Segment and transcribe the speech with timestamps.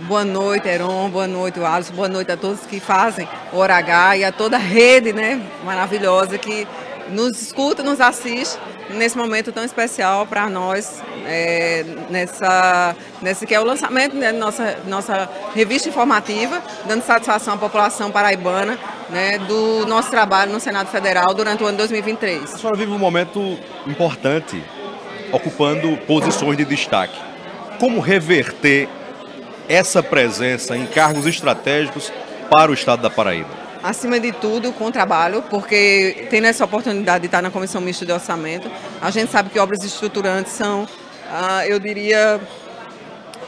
[0.00, 1.08] Boa noite, Heron.
[1.08, 1.94] Boa noite, Alisson.
[1.94, 6.36] Boa noite a todos que fazem o H e a toda a rede né, maravilhosa
[6.36, 6.68] que
[7.08, 8.58] nos escuta, nos assiste
[8.90, 14.32] nesse momento tão especial para nós, é, nessa, nesse que é o lançamento da né,
[14.32, 18.78] nossa, nossa revista informativa, dando satisfação à população paraibana
[19.08, 22.54] né, do nosso trabalho no Senado Federal durante o ano 2023.
[22.54, 24.62] A senhora vive um momento importante,
[25.32, 27.18] ocupando posições de destaque.
[27.80, 28.88] Como reverter
[29.68, 32.12] essa presença em cargos estratégicos
[32.50, 33.66] para o Estado da Paraíba?
[33.82, 38.10] acima de tudo, com trabalho, porque tendo essa oportunidade de estar na Comissão Mista de
[38.10, 38.68] Orçamento,
[39.00, 40.88] a gente sabe que obras estruturantes são,
[41.30, 42.40] ah, eu diria,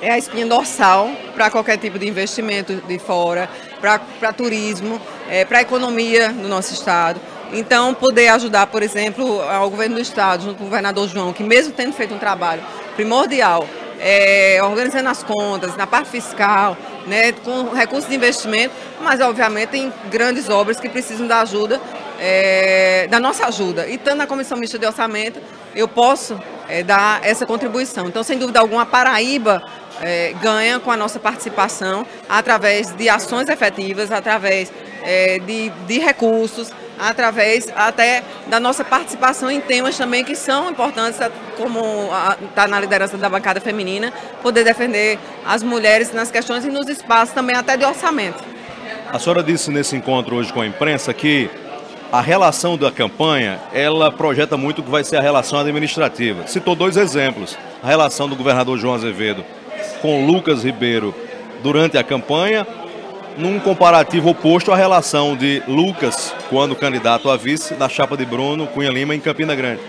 [0.00, 3.48] é a espinha dorsal para qualquer tipo de investimento de fora,
[3.80, 7.20] para turismo, é, para a economia do nosso Estado.
[7.52, 11.42] Então, poder ajudar, por exemplo, ao governo do Estado, junto com o governador João, que
[11.42, 12.62] mesmo tendo feito um trabalho
[12.94, 13.66] primordial,
[14.00, 19.92] é, organizando as contas, na parte fiscal, né, com recursos de investimento, mas obviamente tem
[20.10, 21.80] grandes obras que precisam da ajuda,
[22.20, 23.86] é, da nossa ajuda.
[23.86, 25.40] E estando na Comissão Mista de Orçamento,
[25.74, 28.06] eu posso é, dar essa contribuição.
[28.06, 29.62] Então, sem dúvida alguma, a Paraíba
[30.00, 34.72] é, ganha com a nossa participação através de ações efetivas, através
[35.02, 41.18] é, de, de recursos, através até da nossa participação em temas também que são importantes,
[41.56, 42.10] como
[42.48, 47.34] está na liderança da bancada feminina, poder defender as mulheres nas questões e nos espaços
[47.34, 48.42] também até de orçamento.
[49.12, 51.50] A senhora disse nesse encontro hoje com a imprensa que
[52.10, 56.46] a relação da campanha, ela projeta muito o que vai ser a relação administrativa.
[56.46, 57.56] Citou dois exemplos.
[57.82, 59.44] A relação do governador João Azevedo
[60.00, 61.14] com Lucas Ribeiro
[61.62, 62.66] durante a campanha
[63.36, 68.66] num comparativo oposto à relação de Lucas, quando candidato a vice, da chapa de Bruno
[68.66, 69.80] Cunha Lima em Campina Grande.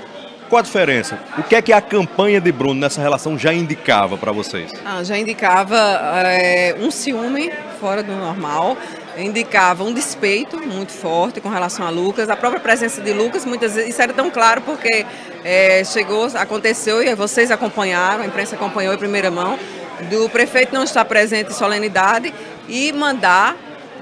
[0.50, 1.20] Qual a diferença?
[1.38, 4.74] O que é que a campanha de Bruno nessa relação já indicava para vocês?
[4.84, 5.78] Ah, já indicava
[6.26, 8.76] é, um ciúme fora do normal,
[9.16, 12.32] indicava um despeito muito forte com relação a Lucas.
[12.32, 15.06] A própria presença de Lucas, muitas vezes, isso era tão claro porque
[15.44, 19.58] é, chegou, aconteceu e vocês acompanharam, a imprensa acompanhou em primeira mão,
[20.10, 22.34] do prefeito não estar presente em solenidade
[22.68, 23.56] e mandar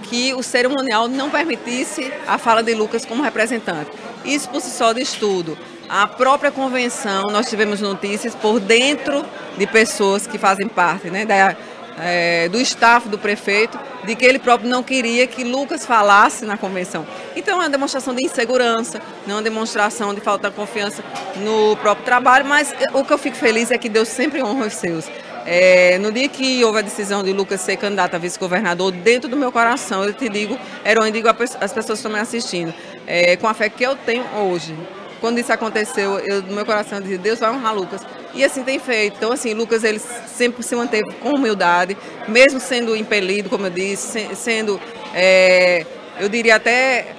[0.03, 3.91] que o cerimonial não permitisse a fala de Lucas como representante.
[4.24, 5.58] Isso por si só de estudo.
[5.90, 9.24] A própria convenção, nós tivemos notícias por dentro
[9.58, 11.56] de pessoas que fazem parte né, da,
[12.00, 16.58] é, do staff do prefeito, de que ele próprio não queria que Lucas falasse na
[16.58, 17.06] convenção.
[17.35, 21.03] Então é uma demonstração de insegurança, não é uma demonstração de falta de confiança
[21.38, 24.74] no próprio trabalho, mas o que eu fico feliz é que Deus sempre honra os
[24.74, 25.06] seus.
[25.50, 29.38] É, no dia que houve a decisão de Lucas ser candidato a vice-governador, dentro do
[29.38, 30.59] meu coração, eu te digo,
[31.02, 32.74] onde digo às pessoas que estão me assistindo,
[33.08, 34.75] é, com a fé que eu tenho hoje.
[35.22, 38.02] Quando isso aconteceu, eu, no meu coração eu dizia, Deus vai honrar Lucas.
[38.34, 39.16] E assim tem feito.
[39.16, 41.96] Então, assim, Lucas, ele sempre se manteve com humildade,
[42.28, 44.78] mesmo sendo impelido, como eu disse, sendo,
[45.16, 45.85] é,
[46.19, 47.16] eu diria até,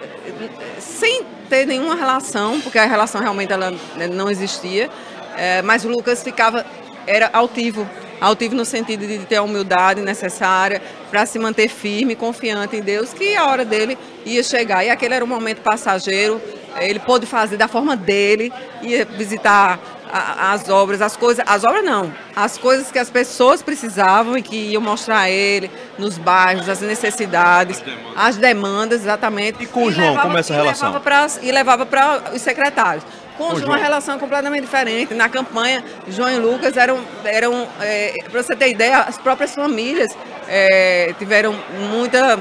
[0.78, 4.90] sem ter nenhuma relação, porque a relação realmente ela né, não existia,
[5.34, 6.66] é, mas Lucas ficava,
[7.06, 7.88] era altivo
[8.20, 13.12] altivo no sentido de ter a humildade necessária para se manter firme, confiante em Deus,
[13.12, 14.84] que a hora dele ia chegar.
[14.84, 16.40] E aquele era um momento passageiro,
[16.78, 18.52] ele pôde fazer da forma dele,
[18.82, 19.78] ia visitar
[20.12, 24.42] a, as obras, as coisas, as obras não, as coisas que as pessoas precisavam e
[24.42, 29.62] que iam mostrar a ele nos bairros, as necessidades, as demandas, as demandas exatamente.
[29.62, 31.00] E com o João, como é essa relação?
[31.42, 33.04] e levava para os secretários.
[33.38, 35.14] Com uma relação completamente diferente.
[35.14, 40.14] Na campanha, João e Lucas eram, eram é, para você ter ideia, as próprias famílias
[40.48, 41.54] é, tiveram
[41.90, 42.38] muita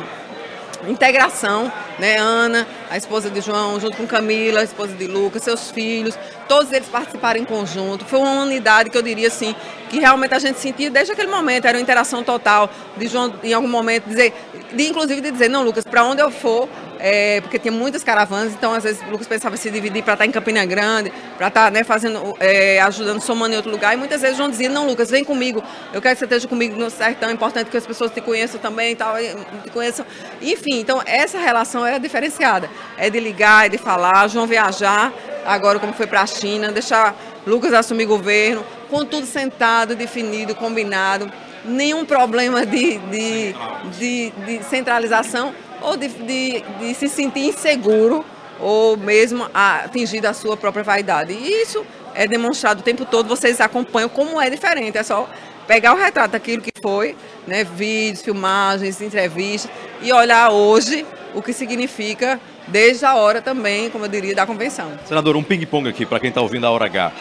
[0.88, 2.18] integração, né?
[2.18, 6.72] Ana, a esposa de João, junto com Camila, a esposa de Lucas, seus filhos, todos
[6.72, 8.06] eles participaram em conjunto.
[8.06, 9.56] Foi uma unidade que eu diria assim,
[9.90, 13.54] que realmente a gente sentia desde aquele momento, era uma interação total de João em
[13.54, 14.34] algum momento dizer,
[14.74, 16.68] de inclusive de dizer, não, Lucas, para onde eu for,
[17.00, 20.14] é, porque tinha muitas caravanas, então às vezes o Lucas pensava em se dividir para
[20.14, 23.72] estar tá em Campina Grande, para estar tá, né, fazendo, é, ajudando, somando em outro
[23.72, 25.64] lugar, e muitas vezes João dizia, não, Lucas, vem comigo,
[25.94, 28.60] eu quero que você esteja comigo no sertão, é importante que as pessoas te conheçam
[28.60, 29.16] também e tal,
[29.64, 30.06] te conheçam.
[30.42, 35.14] Enfim, então essa relação era diferenciada, é de ligar, é de falar, João viajar,
[35.46, 41.32] agora como foi para a China, deixar Lucas assumir governo, com tudo sentado, definido, combinado,
[41.64, 43.56] nenhum problema de, de,
[43.98, 48.26] de, de centralização ou de, de, de, se sentir inseguro
[48.60, 51.34] ou mesmo atingir a sua própria vaidade.
[51.34, 51.86] E isso
[52.16, 55.30] é demonstrado o tempo todo, vocês acompanham como é diferente, é só
[55.68, 57.16] pegar o retrato daquilo que foi,
[57.46, 59.70] né, vídeos, filmagens, entrevistas,
[60.02, 64.92] e olhar hoje o que significa desde a hora também, como eu diria, da convenção.
[65.06, 67.12] Senador, um ping-pong aqui para quem está ouvindo a hora H.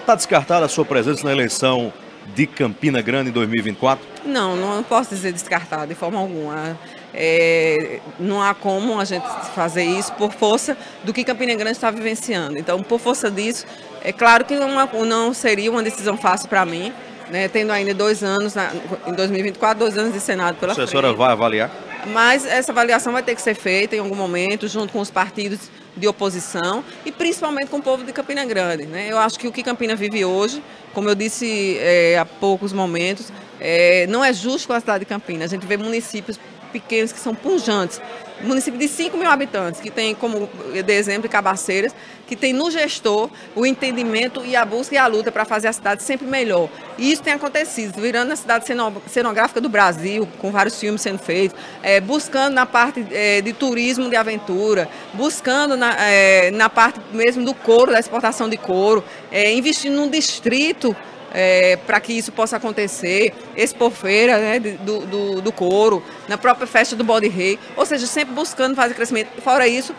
[0.00, 1.92] Está descartada a sua presença na eleição
[2.34, 4.04] de Campina Grande em 2024?
[4.24, 6.78] Não, não posso dizer descartado de forma alguma.
[7.14, 11.90] É, não há como a gente fazer isso por força do que Campina Grande está
[11.90, 12.58] vivenciando.
[12.58, 13.66] Então, por força disso,
[14.02, 16.92] é claro que uma, não seria uma decisão fácil para mim,
[17.30, 18.70] né, tendo ainda dois anos, na,
[19.06, 20.86] em 2024, dois anos de Senado pela frente.
[20.86, 21.70] A senhora vai avaliar?
[22.12, 25.70] Mas essa avaliação vai ter que ser feita em algum momento, junto com os partidos
[25.96, 28.84] de oposição e principalmente com o povo de Campina Grande.
[28.84, 29.08] Né?
[29.10, 30.62] Eu acho que o que Campina vive hoje,
[30.92, 35.06] como eu disse é, há poucos momentos, é, não é justo com a cidade de
[35.06, 35.44] Campina.
[35.44, 36.38] A gente vê municípios
[36.72, 38.00] pequenos que são punjantes.
[38.42, 40.48] Município de 5 mil habitantes, que tem como
[40.84, 41.94] de exemplo Cabaceiras,
[42.26, 45.72] que tem no gestor o entendimento e a busca e a luta para fazer a
[45.72, 46.68] cidade sempre melhor.
[46.98, 48.66] E isso tem acontecido, virando a cidade
[49.06, 54.10] cenográfica do Brasil, com vários filmes sendo feitos, é, buscando na parte é, de turismo
[54.10, 59.02] de aventura, buscando na, é, na parte mesmo do couro, da exportação de couro,
[59.32, 60.94] é, investindo num distrito
[61.32, 66.96] é, para que isso possa acontecer, expofeira né, do, do, do couro, na própria festa
[66.96, 69.40] do Bode Rei, ou seja, sempre buscando fazer crescimento.
[69.42, 69.94] Fora isso,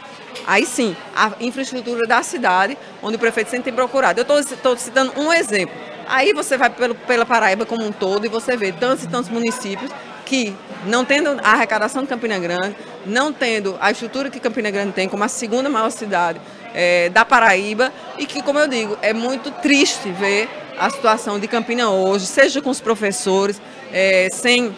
[0.46, 4.20] aí sim, a infraestrutura da cidade, onde o prefeito sempre tem procurado.
[4.20, 5.76] Eu estou citando um exemplo.
[6.08, 9.30] Aí você vai pelo, pela Paraíba como um todo e você vê tantos e tantos
[9.30, 9.92] municípios
[10.26, 12.76] que, não tendo a arrecadação de Campina Grande,
[13.06, 16.40] não tendo a estrutura que Campina Grande tem como a segunda maior cidade
[16.74, 21.48] é, da Paraíba, e que, como eu digo, é muito triste ver a situação de
[21.48, 23.60] Campina hoje, seja com os professores,
[23.92, 24.76] é, sem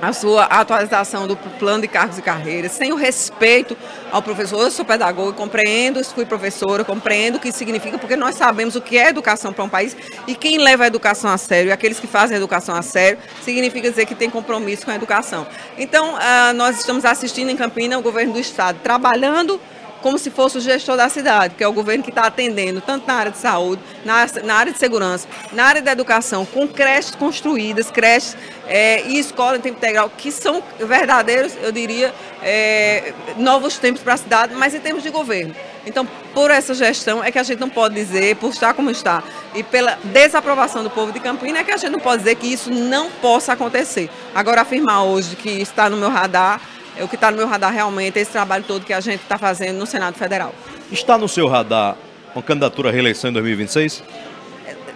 [0.00, 3.76] a sua atualização do plano de cargos e carreiras, sem o respeito
[4.10, 4.60] ao professor.
[4.60, 8.98] Eu sou pedagoga, compreendo, fui professora, compreendo o que significa, porque nós sabemos o que
[8.98, 9.96] é educação para um país
[10.26, 13.16] e quem leva a educação a sério, e aqueles que fazem a educação a sério,
[13.44, 15.46] significa dizer que tem compromisso com a educação.
[15.78, 19.60] Então, ah, nós estamos assistindo em Campina o governo do Estado trabalhando
[20.02, 23.06] como se fosse o gestor da cidade, que é o governo que está atendendo tanto
[23.06, 27.14] na área de saúde, na, na, área de segurança, na área da educação, com creches
[27.14, 32.12] construídas, creches é, e escola em tempo integral, que são verdadeiros, eu diria,
[32.42, 35.54] é, novos tempos para a cidade, mas em termos de governo.
[35.86, 39.22] Então, por essa gestão é que a gente não pode dizer, por estar como está,
[39.54, 42.46] e pela desaprovação do povo de Campinas, é que a gente não pode dizer que
[42.46, 44.10] isso não possa acontecer.
[44.34, 46.60] Agora, afirmar hoje que está no meu radar
[47.00, 49.78] o que está no meu radar realmente, esse trabalho todo que a gente está fazendo
[49.78, 50.54] no Senado Federal.
[50.90, 51.96] Está no seu radar
[52.34, 54.02] uma candidatura à reeleição em 2026?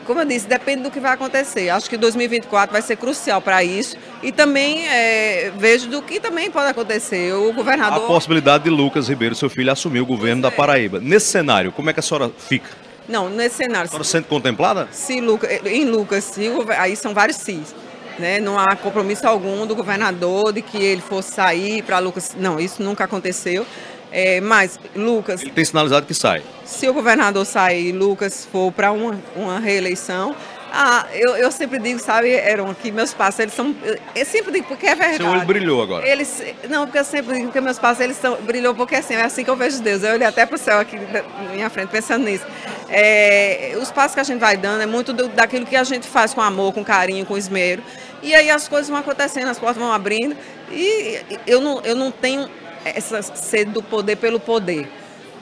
[0.06, 1.68] Como eu disse, depende do que vai acontecer.
[1.68, 3.96] Acho que 2024 vai ser crucial para isso.
[4.22, 7.34] E também é, vejo do que também pode acontecer.
[7.34, 8.04] O governador.
[8.04, 11.00] A possibilidade de Lucas Ribeiro, seu filho, assumir o governo da Paraíba.
[11.00, 12.70] Nesse cenário, como é que a senhora fica?
[13.08, 13.86] Não, nesse cenário.
[13.86, 14.88] A senhora sendo contemplada?
[14.92, 16.48] Se Lucas, em Lucas, se,
[16.78, 17.74] aí são vários cis.
[18.18, 18.40] Né?
[18.40, 22.34] Não há compromisso algum do governador de que ele fosse sair para Lucas.
[22.36, 23.66] Não, isso nunca aconteceu.
[24.10, 25.42] É, mas, Lucas.
[25.42, 26.42] Ele tem sinalizado que sai.
[26.64, 30.34] Se o governador sair e Lucas for para uma, uma reeleição,
[30.72, 33.74] ah, eu, eu sempre digo, sabe, eram aqui meus passos, eles são.
[34.14, 35.22] Eu sempre digo porque é verdade.
[35.22, 36.06] Seu olho brilhou agora.
[36.06, 36.42] Eles.
[36.68, 38.36] Não, porque eu sempre digo que meus passos eles são.
[38.42, 40.02] Brilhou porque assim, é assim que eu vejo Deus.
[40.02, 42.44] Eu olhei até para o céu aqui na minha frente pensando nisso.
[42.88, 46.06] É, os passos que a gente vai dando é muito do, daquilo que a gente
[46.06, 47.82] faz com amor, com carinho, com esmero.
[48.22, 50.36] E aí as coisas vão acontecendo, as portas vão abrindo.
[50.70, 52.48] E eu não, eu não tenho
[52.84, 54.88] essa sede do poder pelo poder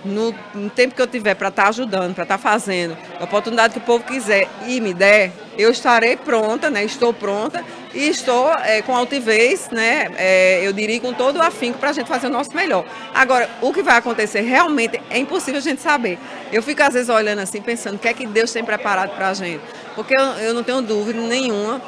[0.05, 3.25] no, no tempo que eu tiver para estar tá ajudando, para estar tá fazendo, a
[3.25, 6.85] oportunidade que o povo quiser e me der, eu estarei pronta, né?
[6.85, 7.65] Estou pronta
[7.95, 10.09] e estou é, com altivez, né?
[10.17, 12.85] É, eu diria com todo o afinco para a gente fazer o nosso melhor.
[13.15, 16.19] Agora, o que vai acontecer realmente é impossível a gente saber.
[16.53, 19.29] Eu fico às vezes olhando assim, pensando o que é que Deus tem preparado para
[19.29, 19.63] a gente,
[19.95, 21.81] porque eu, eu não tenho dúvida nenhuma,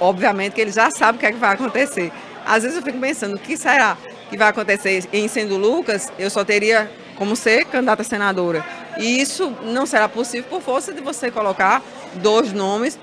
[0.00, 2.10] obviamente que Ele já sabe o que é que vai acontecer.
[2.46, 3.96] Às vezes eu fico pensando, o que será
[4.30, 6.10] que vai acontecer em sendo Lucas?
[6.18, 8.64] Eu só teria como ser candidata a senadora.
[8.98, 11.82] E isso não será possível por força de você colocar
[12.16, 12.98] dois nomes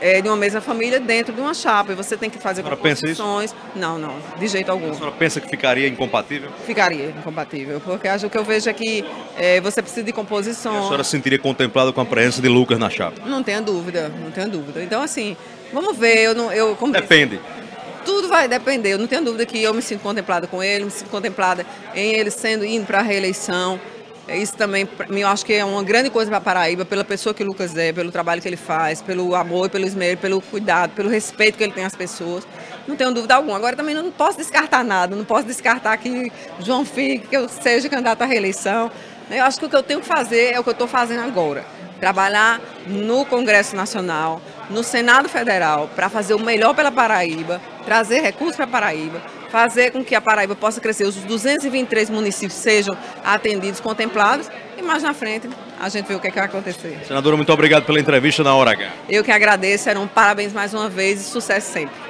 [0.00, 1.92] é, de uma mesma família dentro de uma chapa.
[1.92, 3.54] E você tem que fazer composições.
[3.74, 4.90] Não, não, de jeito algum.
[4.90, 6.50] A senhora pensa que ficaria incompatível?
[6.64, 9.04] Ficaria incompatível, porque acho que eu vejo é que
[9.36, 10.74] é, você precisa de composição.
[10.74, 13.22] E a senhora se sentiria contemplada com a presença de Lucas na chapa?
[13.26, 14.82] Não tenha dúvida, não tenha dúvida.
[14.82, 15.36] Então, assim,
[15.72, 16.18] vamos ver.
[16.18, 17.36] Eu não, eu, Depende.
[17.36, 17.66] Disse,
[18.06, 18.92] tudo vai depender.
[18.92, 22.12] Eu não tenho dúvida que eu me sinto contemplada com ele, me sinto contemplada em
[22.14, 23.80] ele sendo indo para a reeleição.
[24.28, 27.44] Isso também, eu acho que é uma grande coisa para a Paraíba, pela pessoa que
[27.44, 31.08] o Lucas é, pelo trabalho que ele faz, pelo amor, pelo esmero, pelo cuidado, pelo
[31.08, 32.46] respeito que ele tem às pessoas.
[32.88, 33.56] Não tenho dúvida alguma.
[33.56, 37.88] Agora também não posso descartar nada, não posso descartar que João fique, que eu seja
[37.88, 38.90] candidato à reeleição.
[39.30, 41.20] Eu acho que o que eu tenho que fazer é o que eu estou fazendo
[41.20, 41.64] agora.
[42.00, 48.56] Trabalhar no Congresso Nacional, no Senado Federal, para fazer o melhor pela Paraíba, trazer recursos
[48.56, 49.22] para a Paraíba,
[49.56, 52.94] fazer com que a Paraíba possa crescer, os 223 municípios sejam
[53.24, 55.48] atendidos, contemplados, e mais na frente
[55.80, 56.98] a gente vê o que, é que vai acontecer.
[57.08, 58.92] Senadora, muito obrigado pela entrevista na Hora H.
[59.08, 62.05] Eu que agradeço, eram parabéns mais uma vez e sucesso sempre.